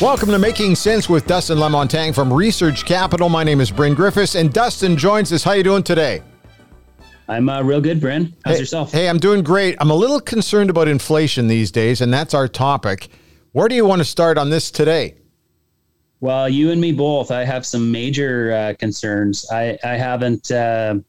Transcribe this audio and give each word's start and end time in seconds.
Welcome 0.00 0.28
to 0.28 0.38
Making 0.38 0.76
Sense 0.76 1.08
with 1.08 1.26
Dustin 1.26 1.58
Lemontang 1.58 2.14
from 2.14 2.32
Research 2.32 2.84
Capital. 2.84 3.28
My 3.28 3.42
name 3.42 3.60
is 3.60 3.72
Bryn 3.72 3.94
Griffiths, 3.94 4.36
and 4.36 4.52
Dustin 4.52 4.96
joins 4.96 5.32
us. 5.32 5.42
How 5.42 5.54
you 5.54 5.64
doing 5.64 5.82
today? 5.82 6.22
I'm 7.26 7.48
uh, 7.48 7.62
real 7.62 7.80
good, 7.80 8.00
Bryn. 8.00 8.32
How's 8.44 8.54
hey, 8.54 8.60
yourself? 8.60 8.92
Hey, 8.92 9.08
I'm 9.08 9.18
doing 9.18 9.42
great. 9.42 9.74
I'm 9.80 9.90
a 9.90 9.96
little 9.96 10.20
concerned 10.20 10.70
about 10.70 10.86
inflation 10.86 11.48
these 11.48 11.72
days, 11.72 12.00
and 12.00 12.14
that's 12.14 12.32
our 12.32 12.46
topic. 12.46 13.08
Where 13.50 13.66
do 13.66 13.74
you 13.74 13.84
want 13.84 13.98
to 13.98 14.04
start 14.04 14.38
on 14.38 14.50
this 14.50 14.70
today? 14.70 15.16
Well, 16.20 16.48
you 16.48 16.70
and 16.70 16.80
me 16.80 16.92
both. 16.92 17.32
I 17.32 17.44
have 17.44 17.66
some 17.66 17.90
major 17.90 18.52
uh, 18.52 18.74
concerns. 18.78 19.50
I, 19.50 19.76
I 19.82 19.96
haven't. 19.96 20.52
Uh, 20.52 21.00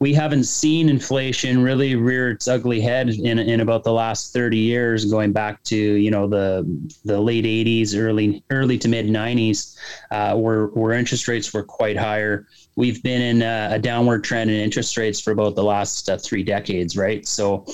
we 0.00 0.14
haven't 0.14 0.44
seen 0.44 0.88
inflation 0.88 1.62
really 1.62 1.94
rear 1.94 2.30
its 2.30 2.48
ugly 2.48 2.80
head 2.80 3.10
in, 3.10 3.38
in 3.38 3.60
about 3.60 3.84
the 3.84 3.92
last 3.92 4.32
30 4.32 4.56
years 4.56 5.04
going 5.04 5.30
back 5.30 5.62
to 5.64 5.76
you 5.76 6.10
know 6.10 6.26
the 6.26 6.64
the 7.04 7.20
late 7.20 7.44
80s 7.44 7.94
early 7.94 8.42
early 8.50 8.78
to 8.78 8.88
mid 8.88 9.06
90s 9.06 9.76
uh, 10.10 10.34
where 10.36 10.66
where 10.68 10.94
interest 10.94 11.28
rates 11.28 11.52
were 11.52 11.62
quite 11.62 11.96
higher. 11.96 12.46
We've 12.76 13.02
been 13.02 13.20
in 13.20 13.42
a, 13.42 13.68
a 13.72 13.78
downward 13.78 14.24
trend 14.24 14.48
in 14.48 14.56
interest 14.56 14.96
rates 14.96 15.20
for 15.20 15.32
about 15.32 15.54
the 15.54 15.64
last 15.64 16.08
uh, 16.08 16.16
three 16.16 16.42
decades 16.42 16.96
right? 16.96 17.26
So 17.28 17.66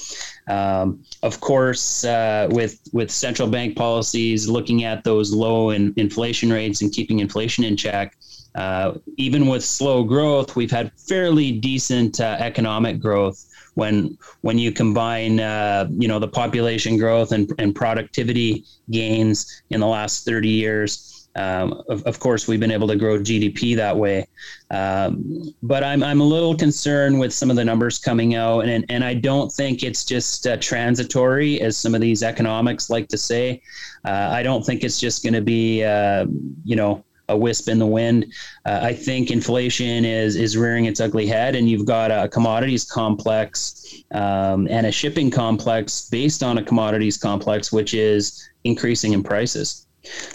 um, 0.49 1.05
of 1.23 1.41
course 1.41 2.05
uh, 2.05 2.49
with 2.51 2.81
with 2.93 3.11
central 3.11 3.49
bank 3.49 3.77
policies 3.77 4.49
looking 4.49 4.83
at 4.83 5.05
those 5.05 5.33
low 5.33 5.71
in, 5.71 5.95
inflation 5.97 6.53
rates 6.53 6.83
and 6.83 6.93
keeping 6.93 7.21
inflation 7.21 7.63
in 7.63 7.77
check 7.77 8.17
uh, 8.57 8.95
even 9.19 9.47
with 9.47 9.63
slow 9.63 10.03
growth, 10.03 10.57
we've 10.57 10.71
had 10.71 10.91
fairly 10.99 11.53
decent 11.53 12.21
uh, 12.21 12.37
economic 12.41 12.99
growth 12.99 13.45
when 13.75 14.17
when 14.41 14.59
you 14.59 14.73
combine 14.73 15.39
uh, 15.39 15.87
you 15.91 16.09
know 16.09 16.19
the 16.19 16.29
population 16.29 16.97
growth 16.97 17.33
and, 17.33 17.53
and 17.59 17.75
productivity 17.75 18.65
gains 18.91 19.63
in 19.71 19.81
the 19.81 19.87
last 19.87 20.25
30 20.25 20.49
years. 20.49 21.13
Um, 21.37 21.83
of, 21.91 22.03
of, 22.05 22.19
course, 22.19 22.49
we've 22.49 22.61
been 22.61 22.71
able 22.71 22.89
to 22.89 22.97
grow 22.97 23.19
GDP 23.19 23.77
that 23.77 23.95
way, 23.95 24.27
um, 24.71 25.55
but 25.63 25.85
I'm 25.85 26.03
I'm 26.03 26.23
a 26.23 26.25
little 26.25 26.57
concerned 26.57 27.21
with 27.21 27.31
some 27.35 27.51
of 27.51 27.57
the 27.57 27.65
numbers 27.65 27.99
coming 27.99 28.37
out, 28.37 28.61
and 28.61 28.87
and 28.89 29.05
I 29.05 29.13
don't 29.13 29.53
think 29.53 29.83
it's 29.83 30.07
just 30.07 30.47
uh, 30.47 30.57
transitory, 30.57 31.61
as 31.61 31.77
some 31.77 31.95
of 31.95 32.01
these 32.01 32.23
economics 32.23 32.89
like 32.89 33.09
to 33.09 33.19
say. 33.19 33.61
Uh, 34.07 34.31
I 34.33 34.43
don't 34.43 34.65
think 34.65 34.83
it's 34.83 34.99
just 34.99 35.23
going 35.23 35.35
to 35.35 35.43
be 35.43 35.85
uh, 35.85 36.25
you 36.65 36.77
know 36.77 37.05
a 37.29 37.37
wisp 37.37 37.69
in 37.69 37.79
the 37.79 37.87
wind. 37.87 38.33
Uh, 38.65 38.81
I 38.83 38.93
think 38.93 39.31
inflation 39.31 40.05
is 40.05 40.37
is 40.37 40.57
rearing 40.57 40.85
its 40.87 41.01
ugly 41.01 41.27
head, 41.27 41.55
and 41.55 41.69
you've 41.69 41.87
got 41.87 42.11
a 42.11 42.29
commodities 42.29 42.85
complex 42.85 44.03
um, 44.13 44.67
and 44.71 44.87
a 44.87 44.93
shipping 44.93 45.31
complex 45.31 46.09
based 46.09 46.43
on 46.43 46.59
a 46.59 46.63
commodities 46.63 47.17
complex, 47.17 47.73
which 47.73 47.95
is 47.95 48.49
increasing 48.65 49.13
in 49.13 49.23
prices. 49.23 49.87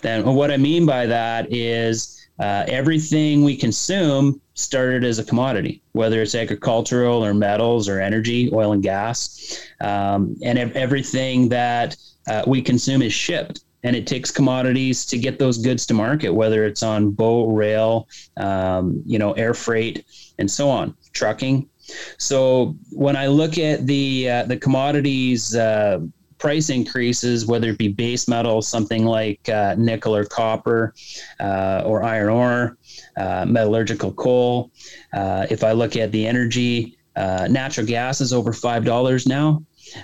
Then, 0.02 0.26
what 0.26 0.52
I 0.52 0.58
mean 0.58 0.86
by 0.86 1.06
that 1.06 1.52
is. 1.52 2.18
Uh, 2.40 2.66
everything 2.70 3.44
we 3.44 3.56
consume 3.56 4.42
started 4.56 5.04
as 5.04 5.20
a 5.20 5.24
commodity, 5.24 5.80
whether 5.92 6.24
it's 6.24 6.34
agricultural 6.34 7.24
or 7.24 7.36
metals 7.36 7.88
or 7.88 8.00
energy, 8.00 8.50
oil 8.52 8.72
and 8.72 8.82
gas. 8.82 9.62
Um, 9.80 10.36
and 10.42 10.58
everything 10.58 11.50
that 11.50 11.96
uh, 12.28 12.42
we 12.48 12.64
consume 12.64 13.04
is 13.04 13.14
shipped 13.14 13.64
and 13.84 13.96
it 13.96 14.06
takes 14.08 14.32
commodities 14.32 15.06
to 15.08 15.18
get 15.18 15.40
those 15.40 15.58
goods 15.58 15.86
to 15.88 15.94
market, 15.94 16.32
whether 16.32 16.66
it's 16.66 16.84
on 16.84 17.12
boat, 17.12 17.48
rail, 17.48 18.08
um, 18.38 19.02
you 19.06 19.18
know, 19.18 19.34
air 19.34 19.54
freight, 19.54 20.06
and 20.38 20.50
so 20.50 20.70
on, 20.70 20.96
trucking. 21.14 21.68
So 22.18 22.76
when 22.92 23.16
I 23.16 23.28
look 23.28 23.58
at 23.58 23.86
the 23.88 24.30
uh, 24.30 24.44
the 24.44 24.58
commodities 24.58 25.56
uh, 25.56 26.00
price 26.38 26.70
increases, 26.70 27.46
whether 27.46 27.70
it 27.70 27.78
be 27.78 27.88
base 27.88 28.28
metals, 28.28 28.68
something 28.68 29.06
like 29.06 29.48
uh, 29.50 29.76
nickel 29.78 30.16
or 30.16 30.26
copper, 30.26 30.94
uh, 31.40 31.84
or 31.86 32.04
iron 32.04 32.30
ore, 32.30 32.78
uh, 33.18 33.46
metallurgical 33.46 34.14
coal. 34.14 34.72
Uh, 35.14 35.46
if 35.50 35.64
I 35.64 35.72
look 35.72 35.96
at 35.96 36.12
the 36.12 36.26
energy, 36.28 36.98
natural 37.16 37.86
gas 37.86 38.22
is 38.22 38.32
over 38.32 38.54
five 38.54 38.86
dollars 38.86 39.28
now. 39.28 39.64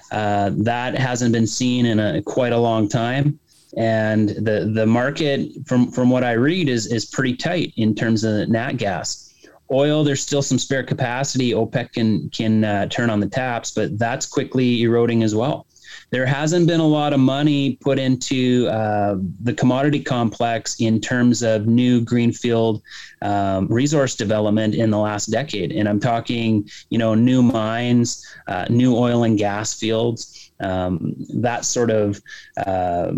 that 0.09 0.95
hasn't 0.97 1.31
been 1.31 1.47
seen 1.47 1.85
in 1.85 1.99
a, 1.99 2.21
quite 2.23 2.53
a 2.53 2.57
long 2.57 2.89
time 2.89 3.39
and 3.75 4.29
the 4.29 4.71
the 4.73 4.85
market 4.85 5.51
from 5.65 5.91
from 5.91 6.09
what 6.09 6.23
I 6.23 6.33
read 6.33 6.69
is 6.69 6.87
is 6.87 7.05
pretty 7.05 7.35
tight 7.35 7.73
in 7.75 7.93
terms 7.95 8.23
of 8.23 8.49
nat 8.49 8.73
gas. 8.73 9.23
Oil, 9.69 10.05
there's 10.05 10.23
still 10.23 10.41
some 10.41 10.57
spare 10.57 10.83
capacity. 10.83 11.51
OPEC 11.51 11.91
can 11.91 12.29
can 12.29 12.63
uh, 12.63 12.87
turn 12.87 13.09
on 13.09 13.19
the 13.19 13.27
taps, 13.27 13.71
but 13.71 13.99
that's 13.99 14.25
quickly 14.25 14.83
eroding 14.83 15.23
as 15.23 15.35
well. 15.35 15.67
There 16.09 16.25
hasn't 16.25 16.67
been 16.67 16.79
a 16.79 16.87
lot 16.87 17.11
of 17.11 17.19
money 17.19 17.75
put 17.81 17.99
into 17.99 18.67
uh, 18.69 19.17
the 19.41 19.53
commodity 19.53 20.01
complex 20.01 20.79
in 20.79 21.01
terms 21.01 21.43
of 21.43 21.67
new 21.67 21.99
greenfield 21.99 22.81
um, 23.21 23.67
resource 23.67 24.15
development 24.15 24.73
in 24.73 24.89
the 24.89 24.97
last 24.97 25.25
decade, 25.25 25.73
and 25.73 25.89
I'm 25.89 25.99
talking, 25.99 26.69
you 26.89 26.97
know, 26.97 27.13
new 27.13 27.41
mines, 27.41 28.25
uh, 28.47 28.65
new 28.69 28.95
oil 28.95 29.23
and 29.23 29.37
gas 29.37 29.73
fields, 29.73 30.51
um, 30.61 31.13
that 31.35 31.65
sort 31.65 31.91
of 31.91 32.21
uh, 32.65 33.11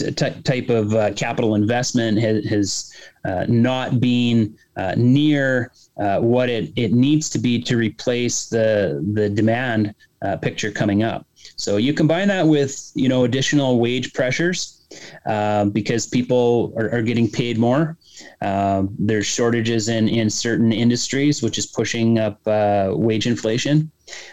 t- 0.00 0.42
type 0.42 0.68
of 0.68 0.94
uh, 0.94 1.12
capital 1.14 1.54
investment 1.54 2.18
has, 2.18 2.44
has 2.46 2.94
uh, 3.24 3.44
not 3.48 4.00
been 4.00 4.56
uh, 4.76 4.94
near 4.96 5.72
uh, 5.98 6.18
what 6.20 6.48
it, 6.48 6.72
it 6.76 6.92
needs 6.92 7.28
to 7.30 7.38
be 7.38 7.60
to 7.60 7.76
replace 7.76 8.48
the 8.48 9.04
the 9.12 9.28
demand 9.28 9.94
uh, 10.22 10.36
picture 10.36 10.70
coming 10.70 11.02
up. 11.02 11.26
So 11.56 11.76
you 11.76 11.92
combine 11.92 12.28
that 12.28 12.46
with 12.46 12.90
you 12.94 13.08
know 13.08 13.24
additional 13.24 13.78
wage 13.78 14.14
pressures 14.14 14.82
uh, 15.26 15.66
because 15.66 16.06
people 16.06 16.72
are, 16.76 16.90
are, 16.90 17.02
getting 17.02 17.30
paid 17.30 17.58
more. 17.58 17.96
there's 18.98 19.26
shortages 19.26 19.88
in, 19.88 20.08
in 20.08 20.28
certain 20.28 20.72
industries, 20.72 21.42
which 21.42 21.58
is 21.58 21.66
pushing 21.66 22.18
up 22.18 22.40
wage 22.96 23.26
inflation. 23.26 23.90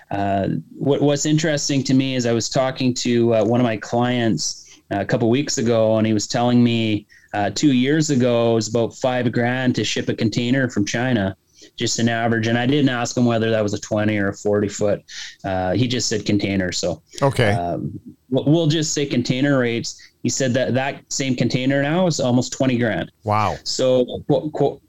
what, 0.10 1.02
what's 1.02 1.26
interesting 1.26 1.84
to 1.84 1.94
me 1.94 2.16
is 2.16 2.26
I 2.26 2.34
was 2.34 2.50
talking 2.50 2.94
to 2.96 3.44
one 3.46 3.60
of 3.60 3.66
my 3.66 3.78
clients 3.78 4.67
a 4.92 5.06
couple 5.06 5.30
weeks 5.30 5.58
ago, 5.58 5.98
and 5.98 6.08
he 6.08 6.14
was 6.14 6.28
telling 6.28 6.64
me 6.64 7.08
uh, 7.34 7.50
two 7.52 7.74
years 7.74 8.10
ago 8.10 8.52
it 8.52 8.56
was 8.56 8.68
about 8.70 8.96
five 8.96 9.32
grand 9.32 9.76
to 9.76 9.84
ship 9.84 10.10
a 10.10 10.16
container 10.16 10.70
from 10.70 10.86
China, 10.86 11.36
just 11.76 12.00
an 12.00 12.10
average. 12.10 12.48
And 12.48 12.58
I 12.58 12.66
didn't 12.66 12.90
ask 12.90 13.16
him 13.16 13.26
whether 13.26 13.52
that 13.52 13.62
was 13.62 13.74
a 13.74 13.80
twenty 13.80 14.18
or 14.18 14.30
a 14.30 14.34
forty 14.34 14.70
foot. 14.70 15.04
Uh, 15.44 15.74
he 15.74 15.88
just 15.88 16.08
said 16.08 16.26
container. 16.26 16.72
So 16.72 17.02
okay, 17.22 17.52
um, 17.52 18.00
we'll 18.30 18.68
just 18.68 18.94
say 18.94 19.06
container 19.06 19.60
rates. 19.60 20.02
He 20.24 20.30
said 20.30 20.54
that 20.56 20.74
that 20.74 21.04
same 21.10 21.36
container 21.36 21.82
now 21.82 22.08
is 22.08 22.20
almost 22.20 22.54
twenty 22.54 22.78
grand. 22.78 23.12
Wow. 23.24 23.56
So 23.64 24.24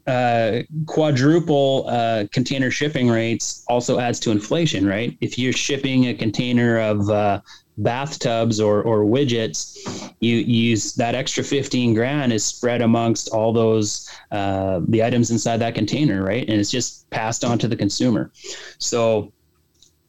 uh, 0.07 0.61
quadruple 0.85 1.85
uh, 1.87 2.25
container 2.31 2.71
shipping 2.71 3.09
rates 3.09 3.63
also 3.69 3.99
adds 3.99 4.19
to 4.21 4.31
inflation, 4.31 4.87
right? 4.87 5.17
If 5.21 5.37
you're 5.37 5.53
shipping 5.53 6.07
a 6.07 6.13
container 6.13 6.79
of 6.79 7.09
uh, 7.09 7.41
bathtubs 7.79 8.59
or, 8.59 8.81
or 8.83 9.03
widgets, 9.03 10.13
you 10.19 10.37
use 10.37 10.93
that 10.93 11.15
extra 11.15 11.43
15 11.43 11.93
grand 11.93 12.33
is 12.33 12.45
spread 12.45 12.81
amongst 12.81 13.29
all 13.29 13.53
those, 13.53 14.09
uh, 14.31 14.81
the 14.87 15.03
items 15.03 15.31
inside 15.31 15.57
that 15.57 15.75
container, 15.75 16.23
right? 16.23 16.47
And 16.47 16.59
it's 16.59 16.71
just 16.71 17.09
passed 17.09 17.43
on 17.43 17.57
to 17.59 17.67
the 17.67 17.75
consumer. 17.75 18.31
So, 18.77 19.31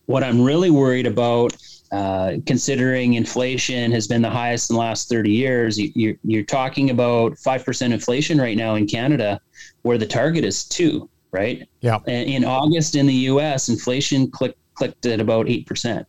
what 0.07 0.25
I'm 0.25 0.43
really 0.43 0.71
worried 0.71 1.07
about, 1.07 1.57
uh, 1.93 2.35
considering 2.45 3.15
inflation 3.15 3.93
has 3.93 4.09
been 4.09 4.23
the 4.23 4.31
highest 4.31 4.71
in 4.71 4.75
the 4.75 4.81
last 4.81 5.09
30 5.09 5.31
years, 5.31 5.79
you, 5.79 6.11
are 6.11 6.17
you're 6.25 6.43
talking 6.43 6.91
about 6.91 7.33
5% 7.35 7.93
inflation 7.93 8.41
right 8.41 8.57
now 8.57 8.75
in 8.75 8.87
Canada, 8.87 9.41
where 9.83 9.99
the 9.99 10.07
target 10.07 10.45
is 10.45 10.65
two, 10.65 11.09
right? 11.31 11.69
Yeah. 11.81 11.99
In 12.07 12.45
August 12.45 12.97
in 12.97 13.07
the 13.07 13.15
US, 13.15 13.69
inflation 13.69 14.29
clicked, 14.31 14.59
clicked 14.75 15.07
at 15.07 15.21
about 15.21 15.47
8%. 15.47 16.05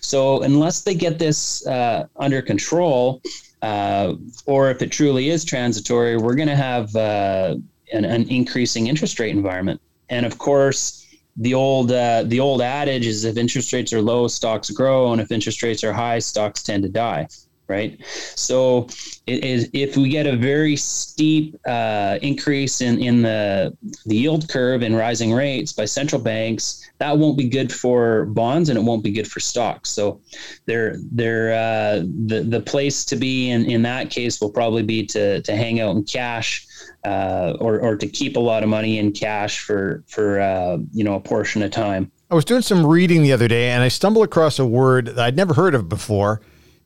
So 0.00 0.42
unless 0.42 0.82
they 0.82 0.94
get 0.94 1.18
this 1.18 1.66
uh, 1.66 2.06
under 2.16 2.42
control, 2.42 3.22
uh, 3.62 4.14
or 4.46 4.70
if 4.70 4.82
it 4.82 4.90
truly 4.90 5.28
is 5.28 5.44
transitory, 5.44 6.16
we're 6.16 6.34
going 6.34 6.48
to 6.48 6.56
have 6.56 6.94
uh, 6.96 7.56
an, 7.92 8.04
an, 8.04 8.28
increasing 8.28 8.86
interest 8.86 9.20
rate 9.20 9.34
environment. 9.34 9.80
And 10.08 10.24
of 10.24 10.38
course, 10.38 11.06
the 11.36 11.54
old 11.54 11.92
uh, 11.92 12.24
the 12.24 12.40
old 12.40 12.62
adage 12.62 13.06
is 13.06 13.24
if 13.24 13.36
interest 13.36 13.72
rates 13.72 13.92
are 13.92 14.02
low, 14.02 14.28
stocks 14.28 14.70
grow, 14.70 15.12
and 15.12 15.20
if 15.20 15.30
interest 15.30 15.62
rates 15.62 15.84
are 15.84 15.92
high, 15.92 16.18
stocks 16.18 16.62
tend 16.62 16.82
to 16.82 16.88
die 16.88 17.28
right? 17.70 17.98
So 18.34 18.88
it 19.26 19.44
is, 19.44 19.70
if 19.72 19.96
we 19.96 20.08
get 20.10 20.26
a 20.26 20.36
very 20.36 20.74
steep 20.74 21.56
uh, 21.66 22.18
increase 22.20 22.80
in, 22.80 23.00
in 23.00 23.22
the, 23.22 23.74
the 24.06 24.16
yield 24.16 24.48
curve 24.48 24.82
and 24.82 24.96
rising 24.96 25.32
rates 25.32 25.72
by 25.72 25.84
central 25.84 26.20
banks, 26.20 26.90
that 26.98 27.16
won't 27.16 27.38
be 27.38 27.48
good 27.48 27.72
for 27.72 28.26
bonds 28.26 28.68
and 28.68 28.76
it 28.76 28.82
won't 28.82 29.04
be 29.04 29.12
good 29.12 29.30
for 29.30 29.38
stocks. 29.38 29.88
So 29.88 30.20
they're, 30.66 30.96
they're, 31.12 31.54
uh, 31.54 32.02
the, 32.26 32.44
the 32.46 32.60
place 32.60 33.04
to 33.06 33.16
be 33.16 33.50
in, 33.50 33.70
in 33.70 33.82
that 33.82 34.10
case 34.10 34.40
will 34.40 34.50
probably 34.50 34.82
be 34.82 35.06
to, 35.06 35.40
to 35.40 35.56
hang 35.56 35.80
out 35.80 35.94
in 35.94 36.02
cash 36.02 36.66
uh, 37.06 37.56
or, 37.60 37.78
or 37.78 37.96
to 37.96 38.06
keep 38.06 38.36
a 38.36 38.40
lot 38.40 38.64
of 38.64 38.68
money 38.68 38.98
in 38.98 39.12
cash 39.12 39.60
for, 39.60 40.02
for 40.08 40.40
uh, 40.40 40.76
you 40.92 41.04
know, 41.04 41.14
a 41.14 41.20
portion 41.20 41.62
of 41.62 41.70
time. 41.70 42.10
I 42.30 42.34
was 42.34 42.44
doing 42.44 42.62
some 42.62 42.84
reading 42.84 43.22
the 43.22 43.32
other 43.32 43.48
day 43.48 43.70
and 43.70 43.82
I 43.82 43.88
stumbled 43.88 44.24
across 44.24 44.58
a 44.58 44.66
word 44.66 45.06
that 45.06 45.18
I'd 45.18 45.36
never 45.36 45.54
heard 45.54 45.74
of 45.74 45.88
before 45.88 46.40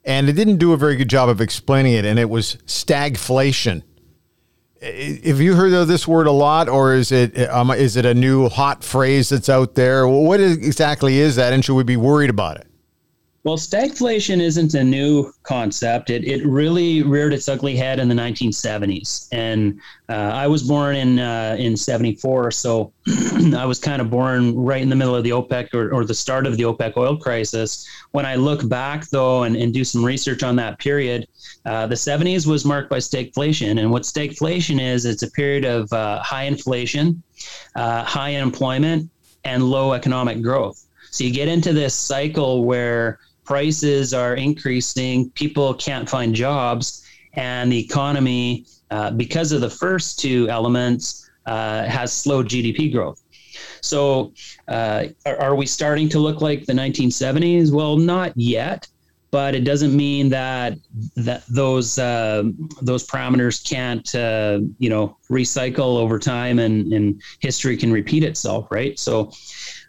and 0.05 0.29
it 0.29 0.35
didn't 0.35 0.59
do 0.59 0.73
a 0.73 0.77
very 0.77 0.97
good 0.97 1.09
job 1.09 1.29
of 1.29 1.41
explaining 1.41 1.95
it, 1.95 2.05
and 2.05 2.19
it 2.19 2.29
was 2.29 2.57
stagflation. 2.67 3.83
Have 4.83 5.41
you 5.41 5.55
heard 5.55 5.73
of 5.73 5.89
this 5.89 6.07
word 6.07 6.27
a 6.27 6.33
lot, 6.33 6.69
or 6.69 6.95
is 6.95 7.11
it 7.11 7.39
um, 7.49 7.71
is 7.71 7.97
it 7.97 8.05
a 8.05 8.13
new 8.13 8.49
hot 8.49 8.85
phrase 8.85 9.31
that's 9.31 9.49
out 9.49 9.75
there? 9.75 10.07
What 10.07 10.41
exactly 10.41 11.19
is 11.19 11.37
that, 11.37 11.53
and 11.53 11.65
should 11.65 11.75
we 11.75 11.85
be 11.85 11.97
worried 11.97 12.31
about 12.31 12.59
it? 12.59 12.67
Well, 13.45 13.59
stagflation 13.59 14.41
isn't 14.41 14.73
a 14.73 14.83
new 14.83 15.31
concept. 15.43 16.09
It, 16.09 16.25
it 16.25 16.47
really 16.47 17.03
reared 17.03 17.35
its 17.35 17.47
ugly 17.47 17.77
head 17.77 18.01
in 18.01 18.09
the 18.09 18.15
1970s. 18.15 19.29
And 19.33 19.79
uh, 20.09 20.15
I 20.15 20.47
was 20.47 20.63
born 20.63 20.97
in 20.97 21.19
uh, 21.19 21.55
in 21.59 21.77
74, 21.77 22.51
so 22.53 22.91
I 23.55 23.67
was 23.67 23.79
kind 23.79 24.01
of 24.01 24.09
born 24.09 24.57
right 24.57 24.81
in 24.81 24.89
the 24.89 24.97
middle 24.97 25.15
of 25.15 25.25
the 25.25 25.31
OPEC 25.31 25.75
or, 25.75 25.93
or 25.93 26.07
the 26.07 26.15
start 26.15 26.47
of 26.47 26.57
the 26.57 26.63
OPEC 26.63 26.97
oil 26.97 27.19
crisis. 27.19 27.87
When 28.13 28.25
I 28.25 28.37
look 28.37 28.67
back, 28.67 29.11
though, 29.11 29.43
and, 29.43 29.57
and 29.57 29.75
do 29.75 29.85
some 29.85 30.03
research 30.03 30.43
on 30.43 30.57
that 30.57 30.79
period, 30.79 31.29
uh, 31.67 31.87
the 31.87 31.97
70s 31.97 32.47
was 32.47 32.65
marked 32.65 32.89
by 32.89 32.99
stagflation. 32.99 33.79
And 33.79 33.91
what 33.91 34.05
stagflation 34.05 34.81
is, 34.81 35.05
it's 35.05 35.23
a 35.23 35.31
period 35.31 35.67
of 35.67 35.93
uh, 35.93 36.23
high 36.23 36.45
inflation, 36.45 37.23
uh, 37.77 38.05
high 38.05 38.37
unemployment, 38.37 39.11
and 39.45 39.63
low 39.63 39.93
economic 39.93 40.41
growth. 40.41 40.83
So 41.11 41.25
you 41.25 41.31
get 41.31 41.49
into 41.49 41.75
this 41.75 41.95
cycle 41.95 42.65
where 42.65 43.21
prices 43.45 44.15
are 44.15 44.35
increasing, 44.35 45.31
people 45.31 45.75
can't 45.75 46.09
find 46.09 46.35
jobs, 46.35 47.05
and 47.35 47.71
the 47.71 47.79
economy, 47.79 48.67
uh, 48.91 49.11
because 49.11 49.53
of 49.53 49.61
the 49.61 49.71
first 49.71 50.19
two 50.19 50.49
elements, 50.49 51.31
uh, 51.47 51.85
has 51.85 52.13
slowed 52.13 52.49
GDP 52.49 52.93
growth. 52.93 53.21
So, 53.81 54.33
uh, 54.69 55.07
are, 55.27 55.37
are, 55.37 55.55
we 55.55 55.67
starting 55.67 56.09
to 56.11 56.19
look 56.19 56.41
like 56.41 56.65
the 56.65 56.73
1970s? 56.73 57.71
Well, 57.71 57.97
not 57.97 58.33
yet, 58.35 58.89
but 59.31 59.55
it 59.55 59.65
doesn't 59.65 59.97
mean 59.97 60.29
that 60.29 60.79
that 61.17 61.45
those 61.49 61.99
uh, 61.99 62.45
those 62.83 63.07
parameters 63.07 63.69
can't 63.69 64.15
uh, 64.15 64.61
you 64.79 64.89
know 64.89 65.17
recycle 65.31 65.99
over 65.99 66.19
time 66.19 66.59
and, 66.59 66.93
and 66.93 67.21
history 67.41 67.77
can 67.77 67.93
repeat 67.93 68.23
itself, 68.23 68.69
right? 68.71 68.99
So, 68.99 69.33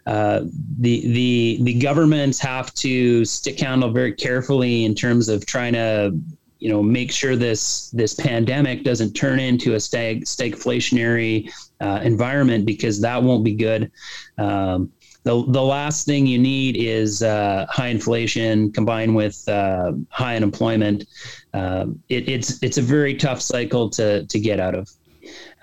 uh, 0.06 0.42
the 0.78 1.00
the 1.12 1.58
the 1.62 1.74
governments 1.74 2.38
have 2.38 2.72
to 2.74 3.24
stick 3.24 3.58
handle 3.58 3.90
very 3.90 4.12
carefully 4.12 4.84
in 4.84 4.94
terms 4.94 5.28
of 5.28 5.44
trying 5.46 5.72
to 5.72 6.16
you 6.58 6.68
know 6.68 6.82
make 6.82 7.10
sure 7.10 7.36
this 7.36 7.90
this 7.90 8.14
pandemic 8.14 8.84
doesn't 8.84 9.12
turn 9.14 9.40
into 9.40 9.74
a 9.74 9.80
stag 9.80 10.24
stagflationary 10.24 11.50
uh, 11.80 12.00
environment 12.02 12.64
because 12.64 13.00
that 13.00 13.22
won't 13.22 13.44
be 13.44 13.54
good. 13.54 13.90
Um, 14.38 14.92
the, 15.24 15.44
the 15.48 15.62
last 15.62 16.06
thing 16.06 16.24
you 16.24 16.38
need 16.38 16.76
is 16.76 17.20
uh, 17.20 17.66
high 17.68 17.88
inflation 17.88 18.70
combined 18.70 19.16
with 19.16 19.42
uh, 19.48 19.92
high 20.08 20.36
unemployment. 20.36 21.04
Um, 21.52 22.00
it, 22.08 22.28
it's 22.28 22.62
it's 22.62 22.78
a 22.78 22.82
very 22.82 23.16
tough 23.16 23.42
cycle 23.42 23.90
to 23.90 24.24
to 24.24 24.38
get 24.38 24.60
out 24.60 24.76
of. 24.76 24.88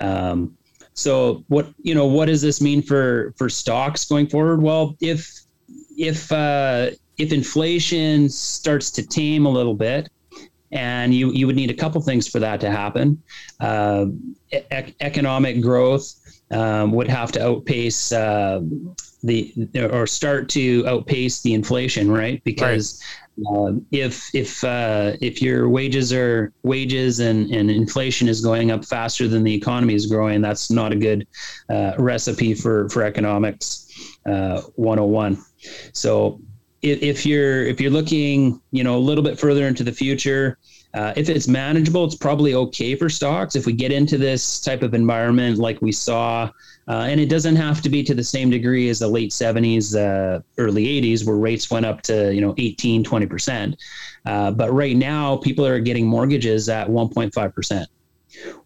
Um, 0.02 0.58
so 0.94 1.44
what 1.48 1.68
you 1.82 1.96
know, 1.96 2.06
what 2.06 2.26
does 2.26 2.42
this 2.42 2.62
mean 2.62 2.82
for 2.82 3.34
for 3.38 3.50
stocks 3.50 4.06
going 4.06 4.28
forward? 4.28 4.62
Well, 4.62 4.96
if 5.02 5.30
if 5.98 6.32
uh, 6.32 6.92
if 7.18 7.32
inflation 7.32 8.30
starts 8.30 8.92
to 8.92 9.06
tame 9.06 9.46
a 9.46 9.50
little 9.50 9.76
bit, 9.76 10.10
and 10.72 11.14
you 11.14 11.32
you 11.32 11.48
would 11.48 11.56
need 11.56 11.72
a 11.72 11.74
couple 11.74 12.02
things 12.02 12.28
for 12.28 12.40
that 12.40 12.60
to 12.62 12.70
happen. 12.70 13.22
Uh, 13.60 14.06
e- 14.52 14.94
economic 15.02 15.62
growth 15.62 16.14
um, 16.54 16.92
would 16.92 17.08
have 17.08 17.32
to 17.34 17.44
outpace 17.44 18.12
uh, 18.12 18.62
the 19.24 19.54
or 19.92 20.06
start 20.06 20.50
to 20.50 20.86
outpace 20.88 21.42
the 21.42 21.54
inflation, 21.54 22.12
right? 22.12 22.44
Because 22.44 23.02
uh, 23.48 23.72
if 23.92 24.34
if 24.36 24.64
uh, 24.64 25.14
if 25.22 25.42
your 25.42 25.70
wages 25.70 26.14
are 26.14 26.54
wages 26.64 27.20
and, 27.20 27.50
and 27.52 27.72
inflation 27.72 28.28
is 28.28 28.42
going 28.42 28.72
up 28.72 28.86
faster 28.86 29.28
than 29.28 29.44
the 29.44 29.54
economy 29.54 29.96
is 29.96 30.06
growing, 30.06 30.42
that's 30.42 30.70
not 30.70 30.92
a 30.92 30.96
good 30.96 31.28
uh, 31.70 31.94
recipe 31.98 32.54
for 32.54 32.90
for 32.90 33.04
economics 33.04 33.90
101. 34.26 35.34
Uh, 35.34 35.38
so 35.94 36.40
if, 36.84 37.26
you're 37.26 37.64
if 37.66 37.80
you're 37.80 37.92
looking, 37.92 38.62
you 38.72 38.84
know, 38.84 38.98
a 38.98 39.00
little 39.00 39.24
bit 39.24 39.40
further 39.40 39.68
into 39.68 39.84
the 39.84 39.92
future, 39.92 40.58
uh, 40.94 41.12
if 41.16 41.28
it's 41.28 41.48
manageable, 41.48 42.06
it's 42.06 42.16
probably 42.16 42.54
okay 42.54 42.96
for 42.96 43.10
stocks. 43.10 43.56
If 43.56 43.66
we 43.66 43.74
get 43.74 43.92
into 43.92 44.18
this 44.18 44.60
type 44.60 44.84
of 44.84 44.94
environment 44.94 45.58
like 45.58 45.82
we 45.82 45.92
saw, 45.92 46.52
uh, 46.88 47.08
and 47.10 47.20
it 47.20 47.30
doesn't 47.30 47.56
have 47.56 47.82
to 47.82 47.90
be 47.90 48.04
to 48.04 48.14
the 48.14 48.24
same 48.24 48.50
degree 48.50 48.90
as 48.90 49.00
the 49.00 49.08
late 49.08 49.32
70s, 49.32 49.96
uh, 49.96 50.42
early 50.58 50.86
80s, 50.86 51.26
where 51.26 51.38
rates 51.38 51.72
went 51.72 51.86
up 51.86 52.02
to 52.04 52.34
you 52.34 52.42
know 52.42 52.54
18, 52.58 53.04
20 53.04 53.26
percent. 53.26 53.76
Uh, 54.26 54.52
but 54.52 54.72
right 54.72 54.96
now, 54.96 55.38
people 55.38 55.66
are 55.66 55.80
getting 55.80 56.06
mortgages 56.06 56.70
at 56.70 56.88
1.5 56.88 57.54
percent. 57.56 57.90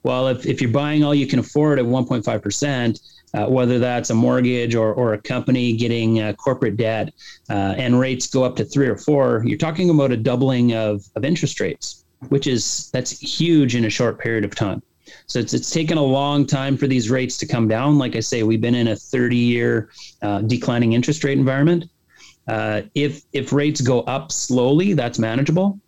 Well, 0.04 0.28
if, 0.28 0.46
if 0.46 0.62
you're 0.62 0.72
buying 0.72 1.04
all 1.04 1.16
you 1.16 1.28
can 1.28 1.40
afford 1.40 1.80
at 1.80 1.86
1.5 1.86 2.42
percent, 2.42 3.00
uh, 3.34 3.46
whether 3.46 3.78
that's 3.78 4.10
a 4.10 4.16
mortgage 4.16 4.74
or, 4.76 4.94
or 4.94 5.14
a 5.14 5.22
company 5.22 5.74
getting 5.74 6.22
uh, 6.22 6.34
corporate 6.34 6.78
debt, 6.78 7.14
uh, 7.50 7.76
and 7.78 8.00
rates 8.00 8.28
go 8.28 8.44
up 8.44 8.56
to 8.56 8.66
three 8.66 8.88
or 8.88 8.98
four, 8.98 9.44
you're 9.46 9.58
talking 9.58 9.90
about 9.90 10.12
a 10.12 10.18
doubling 10.18 10.74
of, 10.74 11.04
of 11.16 11.26
interest 11.26 11.60
rates 11.60 12.06
which 12.30 12.48
is 12.48 12.90
that's 12.92 13.12
huge 13.20 13.76
in 13.76 13.86
a 13.86 13.90
short 13.90 14.20
period 14.20 14.44
of 14.44 14.56
time. 14.56 14.82
So 15.28 15.40
it's, 15.40 15.54
it's 15.54 15.70
taken 15.70 15.98
a 15.98 16.04
long 16.04 16.46
time 16.46 16.78
for 16.78 16.88
these 16.88 17.10
rates 17.10 17.38
to 17.38 17.46
come 17.46 17.68
down. 17.68 17.98
Like 17.98 18.16
I 18.16 18.20
say, 18.20 18.44
we've 18.44 18.62
been 18.62 18.76
in 18.76 18.90
a 18.90 18.96
30 18.96 19.38
year 19.38 19.90
uh, 20.22 20.42
declining 20.42 20.94
interest 20.94 21.24
rate 21.24 21.38
environment. 21.38 21.86
Uh, 22.48 22.84
if 22.96 23.24
if 23.34 23.52
rates 23.52 23.82
go 23.82 24.02
up 24.02 24.32
slowly, 24.32 24.94
that's 24.94 25.20
manageable. 25.20 25.80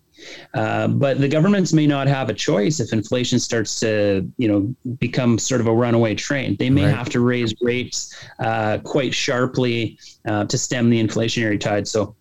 Uh, 0.54 0.88
but 0.88 1.20
the 1.20 1.28
governments 1.28 1.72
may 1.72 1.86
not 1.86 2.06
have 2.06 2.28
a 2.28 2.34
choice 2.34 2.80
if 2.80 2.92
inflation 2.92 3.38
starts 3.38 3.80
to, 3.80 4.28
you 4.36 4.48
know, 4.48 4.94
become 4.98 5.38
sort 5.38 5.60
of 5.60 5.66
a 5.66 5.72
runaway 5.72 6.14
train. 6.14 6.56
They 6.58 6.70
may 6.70 6.84
right. 6.84 6.94
have 6.94 7.08
to 7.10 7.20
raise 7.20 7.54
rates 7.60 8.14
uh, 8.38 8.78
quite 8.78 9.14
sharply 9.14 9.98
uh, 10.26 10.44
to 10.46 10.58
stem 10.58 10.90
the 10.90 11.02
inflationary 11.02 11.58
tide. 11.58 11.86
So 11.86 12.16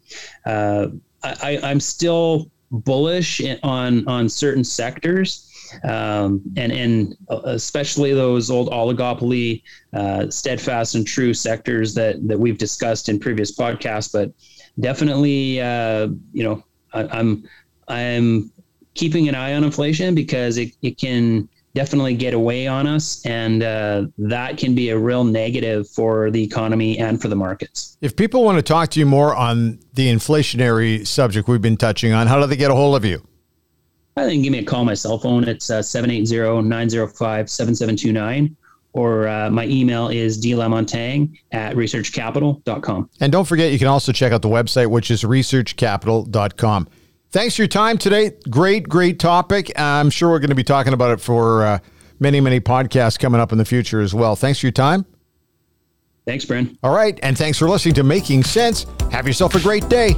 uh, 0.46 0.88
I, 1.24 1.60
I'm 1.64 1.80
still 1.80 2.50
bullish 2.72 3.42
on 3.64 4.08
on 4.08 4.30
certain 4.30 4.64
sectors. 4.64 5.46
Um, 5.84 6.42
and 6.58 6.72
and 6.72 7.16
especially 7.44 8.12
those 8.14 8.50
old 8.50 8.70
oligopoly, 8.72 9.62
uh, 9.94 10.28
steadfast 10.32 10.96
and 10.96 11.06
true 11.06 11.32
sectors 11.32 11.94
that 11.94 12.28
that 12.28 12.40
we've 12.40 12.58
discussed 12.58 13.08
in 13.08 13.20
previous 13.20 13.56
podcasts. 13.56 14.12
But 14.12 14.32
definitely, 14.80 15.62
uh, 15.62 16.08
you 16.34 16.44
know, 16.44 16.64
I, 16.94 17.04
I'm 17.20 17.48
I'm 17.90 18.52
keeping 18.94 19.28
an 19.28 19.36
eye 19.36 19.54
on 19.54 19.64
inflation 19.64 20.16
because 20.16 20.58
it, 20.58 20.74
it 20.82 20.98
can 20.98 21.50
definitely 21.74 22.16
get 22.16 22.34
away 22.34 22.68
on 22.68 22.88
us. 22.88 23.26
And 23.26 23.64
uh, 23.64 24.08
that 24.18 24.58
can 24.58 24.76
be 24.76 24.90
a 24.90 24.98
real 24.98 25.24
negative 25.24 25.88
for 25.90 26.32
the 26.32 26.44
economy 26.44 26.98
and 26.98 27.22
for 27.22 27.28
the 27.28 27.36
markets. 27.36 27.98
If 28.02 28.16
people 28.16 28.44
want 28.44 28.58
to 28.58 28.62
talk 28.62 28.90
to 28.92 29.00
you 29.00 29.06
more 29.06 29.36
on 29.36 29.80
the 29.94 30.08
inflationary 30.08 31.06
subject 31.06 31.48
we've 31.48 31.62
been 31.62 31.78
touching 31.78 32.14
on, 32.14 32.28
how 32.28 32.40
do 32.40 32.48
they 32.48 32.56
get 32.56 32.72
a 32.72 32.76
hold 32.76 32.96
of 32.96 33.06
you? 33.06 33.26
I 34.18 34.26
think 34.26 34.44
give 34.44 34.52
me 34.52 34.60
a 34.60 34.64
call. 34.64 34.84
My 34.84 34.96
cell 34.96 35.18
phone, 35.18 35.48
it's 35.48 35.70
uh, 35.70 35.82
780 35.82 36.68
905 36.68 37.50
7729 37.50 38.56
or 38.94 39.28
uh, 39.28 39.50
my 39.50 39.66
email 39.68 40.08
is 40.10 40.44
dlamontang 40.44 41.38
at 41.52 41.76
researchcapital.com. 41.76 43.10
And 43.20 43.32
don't 43.32 43.46
forget, 43.46 43.72
you 43.72 43.78
can 43.78 43.88
also 43.88 44.12
check 44.12 44.32
out 44.32 44.42
the 44.42 44.50
website, 44.50 44.88
which 44.88 45.12
is 45.12 45.24
researchcapital.com. 45.24 46.90
Thanks 47.32 47.56
for 47.56 47.62
your 47.62 47.68
time 47.68 47.98
today. 47.98 48.32
Great, 48.50 48.90
great 48.90 49.20
topic. 49.20 49.72
I'm 49.76 50.10
sure 50.10 50.30
we're 50.30 50.40
going 50.40 50.50
to 50.50 50.56
be 50.56 50.64
talking 50.64 50.94
about 50.94 51.12
it 51.12 51.22
for 51.22 51.64
uh, 51.64 51.80
many, 52.20 52.42
many 52.42 52.60
podcasts 52.60 53.20
coming 53.20 53.40
up 53.40 53.52
in 53.52 53.58
the 53.58 53.66
future 53.66 54.02
as 54.02 54.14
well. 54.14 54.36
Thanks 54.36 54.60
for 54.60 54.66
your 54.66 54.72
time. 54.72 55.06
Thanks, 56.26 56.46
Bryn. 56.46 56.78
All 56.84 56.94
right. 56.94 57.20
And 57.22 57.38
thanks 57.38 57.58
for 57.58 57.70
listening 57.70 57.96
to 57.96 58.04
Making 58.04 58.44
Sense. 58.44 58.86
Have 59.12 59.28
yourself 59.28 59.56
a 59.56 59.60
great 59.60 59.88
day. 59.90 60.16